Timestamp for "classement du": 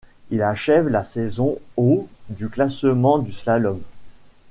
2.49-3.31